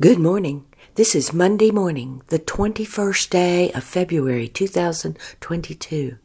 Good 0.00 0.18
morning. 0.18 0.64
This 0.94 1.14
is 1.14 1.34
Monday 1.34 1.70
morning, 1.70 2.22
the 2.28 2.38
21st 2.38 3.28
day 3.28 3.70
of 3.72 3.84
February 3.84 4.48
2022. 4.48 6.16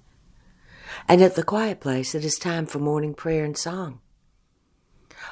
And 1.09 1.21
at 1.21 1.36
the 1.36 1.44
Quiet 1.44 1.81
Place, 1.81 2.15
it 2.15 2.23
is 2.23 2.35
time 2.35 2.67
for 2.67 2.79
morning 2.79 3.13
prayer 3.13 3.43
and 3.43 3.57
song. 3.57 3.99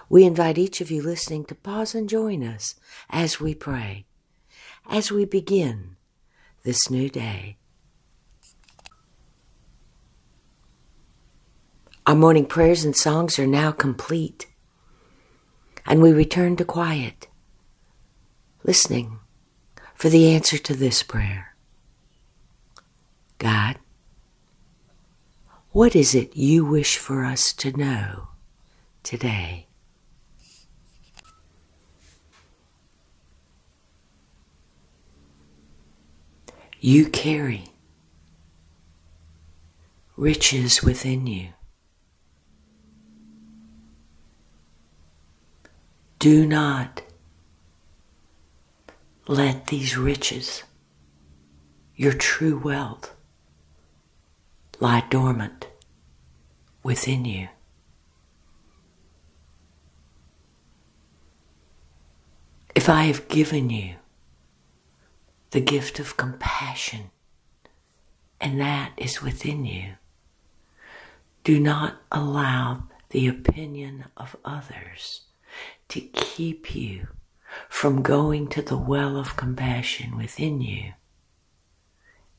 We 0.09 0.25
invite 0.25 0.57
each 0.57 0.81
of 0.81 0.91
you 0.91 1.01
listening 1.01 1.45
to 1.45 1.55
pause 1.55 1.95
and 1.95 2.09
join 2.09 2.43
us 2.43 2.75
as 3.09 3.39
we 3.39 3.55
pray, 3.55 4.07
as 4.89 5.10
we 5.10 5.23
begin 5.23 5.96
this 6.64 6.89
new 6.89 7.07
day. 7.07 7.55
Our 12.05 12.16
morning 12.16 12.46
prayers 12.46 12.84
and 12.84 12.94
songs 12.94 13.39
are 13.39 13.48
now 13.48 13.71
complete, 13.71 14.48
and 15.86 16.02
we 16.02 16.12
return 16.12 16.57
to 16.57 16.66
quiet 16.66 17.30
listening 18.63 19.19
for 19.93 20.09
the 20.09 20.33
answer 20.33 20.57
to 20.57 20.73
this 20.73 21.03
prayer 21.03 21.55
God, 23.37 23.77
what 25.71 25.95
is 25.95 26.15
it 26.15 26.36
you 26.36 26.63
wish 26.63 26.97
for 26.97 27.25
us 27.25 27.51
to 27.53 27.75
know 27.75 28.29
today? 29.03 29.67
You 36.80 37.08
carry 37.08 37.66
riches 40.16 40.83
within 40.83 41.27
you. 41.27 41.50
Do 46.19 46.45
not 46.45 47.03
let 49.27 49.67
these 49.67 49.98
riches, 49.98 50.64
your 51.95 52.14
true 52.14 52.58
wealth, 52.58 53.16
lie 54.80 55.03
dormant 55.09 55.67
within 56.84 57.23
you. 57.23 57.48
If 62.75 62.89
I 62.89 63.03
have 63.03 63.28
given 63.30 63.70
you 63.70 63.95
the 65.52 65.61
gift 65.61 66.00
of 66.00 66.17
compassion, 66.17 67.11
and 68.42 68.59
that 68.59 68.92
is 68.98 69.22
within 69.22 69.64
you, 69.64 69.94
do 71.45 71.59
not 71.59 72.02
allow 72.11 72.83
the 73.11 73.28
opinion 73.28 74.05
of 74.17 74.36
others 74.44 75.22
to 75.88 76.02
keep 76.02 76.76
you 76.76 77.08
from 77.70 78.02
going 78.02 78.48
to 78.50 78.62
the 78.62 78.78
well 78.78 79.18
of 79.18 79.36
compassion 79.36 80.18
within 80.18 80.62
you 80.62 80.94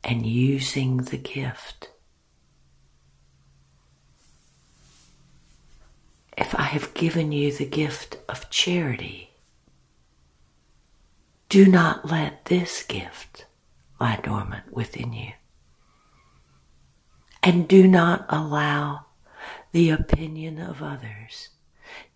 and 0.02 0.26
using 0.26 0.98
the 0.98 1.16
gift. 1.16 1.90
If 6.36 6.54
I 6.54 6.62
have 6.62 6.94
given 6.94 7.32
you 7.32 7.52
the 7.52 7.64
gift 7.66 8.18
of 8.28 8.50
charity, 8.50 9.30
do 11.48 11.66
not 11.66 12.10
let 12.10 12.46
this 12.46 12.82
gift 12.82 13.46
lie 14.00 14.18
dormant 14.22 14.72
within 14.72 15.12
you. 15.12 15.32
And 17.42 17.68
do 17.68 17.86
not 17.86 18.26
allow 18.28 19.06
the 19.72 19.90
opinion 19.90 20.58
of 20.58 20.82
others 20.82 21.50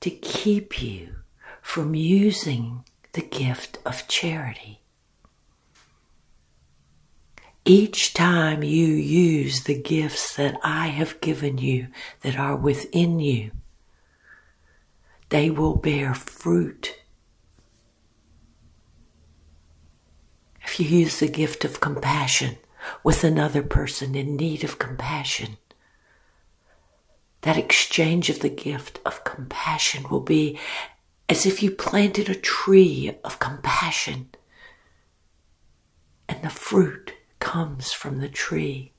to 0.01 0.11
keep 0.11 0.83
you 0.83 1.17
from 1.69 1.95
using 1.95 2.83
the 3.13 3.21
gift 3.21 3.77
of 3.85 4.09
charity. 4.09 4.81
Each 7.63 8.15
time 8.15 8.63
you 8.63 8.87
use 8.87 9.65
the 9.65 9.78
gifts 9.78 10.34
that 10.37 10.59
I 10.65 10.87
have 10.87 11.21
given 11.21 11.59
you 11.59 11.89
that 12.23 12.39
are 12.39 12.57
within 12.57 13.21
you, 13.21 13.51
they 15.28 15.51
will 15.51 15.77
bear 15.77 16.15
fruit. 16.15 16.99
If 20.65 20.81
you 20.81 20.87
use 20.87 21.21
the 21.21 21.28
gift 21.28 21.67
of 21.67 21.81
compassion 21.81 22.57
with 23.05 23.23
another 23.25 23.62
person 23.62 24.15
in 24.15 24.37
need 24.37 24.65
of 24.65 24.78
compassion, 24.78 25.59
that 27.43 27.59
exchange 27.59 28.31
of 28.31 28.41
the 28.41 28.49
gift 28.49 29.01
of 29.05 29.23
compassion 29.25 30.09
will 30.09 30.21
be 30.21 30.59
as 31.28 31.44
if 31.44 31.62
you 31.62 31.71
planted 31.71 32.28
a 32.28 32.34
tree 32.34 33.15
of 33.22 33.39
compassion 33.39 34.28
and 36.28 36.43
the 36.43 36.50
fruit 36.50 37.15
comes 37.39 37.93
from 37.93 38.19
the 38.19 38.28
tree 38.28 38.93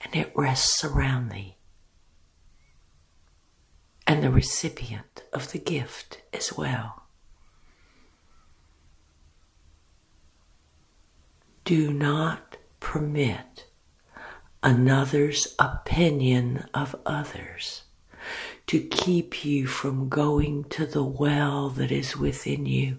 and 0.00 0.14
it 0.16 0.32
rests 0.34 0.84
around 0.84 1.30
thee. 1.30 1.56
And 4.06 4.22
the 4.22 4.30
recipient 4.30 5.22
of 5.32 5.52
the 5.52 5.58
gift 5.58 6.22
as 6.32 6.52
well. 6.52 7.04
Do 11.64 11.92
not 11.92 12.56
permit 12.80 13.66
another's 14.62 15.54
opinion 15.58 16.66
of 16.74 16.96
others 17.06 17.84
to 18.66 18.80
keep 18.80 19.44
you 19.44 19.66
from 19.66 20.08
going 20.08 20.64
to 20.64 20.86
the 20.86 21.04
well 21.04 21.68
that 21.70 21.90
is 21.90 22.16
within 22.16 22.66
you 22.66 22.98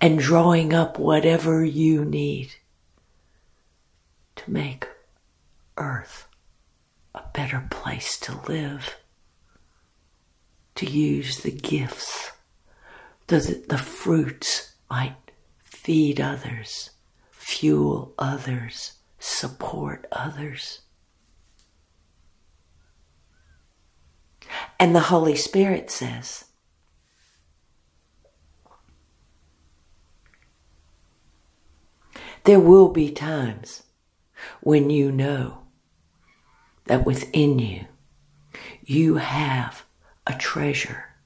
and 0.00 0.18
drawing 0.18 0.72
up 0.72 0.98
whatever 0.98 1.64
you 1.64 2.04
need 2.04 2.54
to 4.36 4.50
make 4.50 4.86
earth 5.76 6.28
a 7.14 7.22
better 7.32 7.66
place 7.70 8.18
to 8.20 8.38
live, 8.46 8.96
to 10.74 10.86
use 10.86 11.38
the 11.38 11.50
gifts, 11.50 12.32
the, 13.28 13.64
the 13.68 13.78
fruits 13.78 14.74
might 14.90 15.16
feed 15.58 16.20
others, 16.20 16.90
fuel 17.30 18.12
others, 18.18 18.94
support 19.18 20.06
others. 20.12 20.80
And 24.78 24.94
the 24.94 25.00
Holy 25.00 25.36
Spirit 25.36 25.90
says, 25.90 26.44
There 32.44 32.60
will 32.60 32.90
be 32.90 33.10
times 33.10 33.82
when 34.60 34.88
you 34.90 35.10
know 35.10 35.66
that 36.84 37.04
within 37.04 37.58
you, 37.58 37.86
you 38.84 39.16
have 39.16 39.84
a 40.26 40.34
treasure 40.34 41.16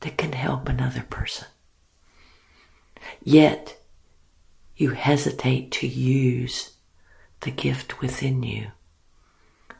that 0.00 0.16
can 0.16 0.32
help 0.32 0.68
another 0.68 1.02
person. 1.02 1.48
Yet, 3.22 3.78
you 4.76 4.90
hesitate 4.90 5.72
to 5.72 5.88
use 5.88 6.74
the 7.40 7.50
gift 7.50 8.00
within 8.00 8.44
you 8.44 8.68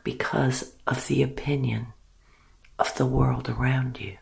because 0.03 0.73
of 0.85 1.07
the 1.07 1.23
opinion 1.23 1.93
of 2.79 2.95
the 2.95 3.05
world 3.05 3.49
around 3.49 3.99
you. 3.99 4.17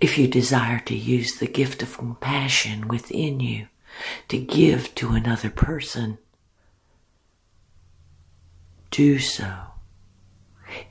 If 0.00 0.18
you 0.18 0.26
desire 0.26 0.80
to 0.80 0.96
use 0.96 1.38
the 1.38 1.46
gift 1.46 1.82
of 1.82 1.96
compassion 1.96 2.88
within 2.88 3.40
you 3.40 3.68
to 4.28 4.38
give 4.38 4.94
to 4.96 5.10
another 5.10 5.50
person, 5.50 6.18
do 8.90 9.18
so. 9.18 9.54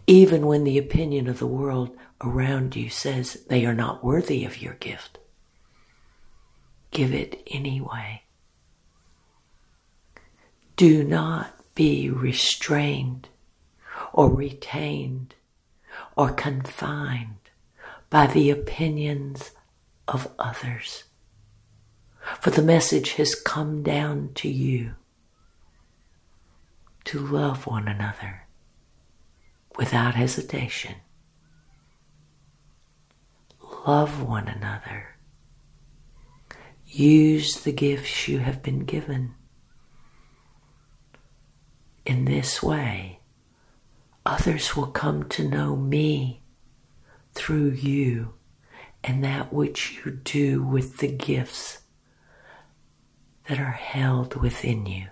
Even 0.08 0.46
when 0.46 0.64
the 0.64 0.78
opinion 0.78 1.28
of 1.28 1.40
the 1.40 1.48
world 1.48 1.96
around 2.22 2.76
you 2.76 2.90
says 2.90 3.44
they 3.50 3.66
are 3.66 3.74
not 3.74 4.04
worthy 4.04 4.46
of 4.46 4.62
your 4.62 4.76
gift, 4.76 5.20
give 6.92 7.14
it 7.14 7.42
anyway. 7.48 8.22
Do 10.76 11.04
not 11.04 11.54
be 11.76 12.10
restrained 12.10 13.28
or 14.14 14.34
retained 14.34 15.36
or 16.16 16.32
confined 16.32 17.50
by 18.10 18.28
the 18.28 18.50
opinions 18.50 19.52
of 20.08 20.32
others. 20.38 21.04
For 22.40 22.52
the 22.52 22.62
message 22.62 23.14
has 23.14 23.36
come 23.36 23.84
down 23.84 24.30
to 24.36 24.48
you 24.48 24.96
to 27.06 27.20
love 27.20 27.68
one 27.68 27.88
another 27.88 28.48
without 29.78 30.16
hesitation. 30.16 30.96
Love 33.86 34.22
one 34.24 34.48
another. 34.48 35.18
Use 36.86 37.62
the 37.62 37.74
gifts 37.74 38.28
you 38.28 38.40
have 38.40 38.62
been 38.62 38.86
given. 38.86 39.34
In 42.06 42.26
this 42.26 42.62
way, 42.62 43.20
others 44.26 44.76
will 44.76 44.88
come 44.88 45.24
to 45.30 45.48
know 45.48 45.76
me 45.76 46.42
through 47.34 47.72
you 47.72 48.34
and 49.04 49.24
that 49.24 49.52
which 49.52 50.00
you 50.06 50.12
do 50.12 50.64
with 50.64 50.98
the 50.98 51.12
gifts 51.12 51.80
that 53.50 53.60
are 53.60 53.72
held 53.72 54.36
within 54.36 54.86
you. 54.86 55.08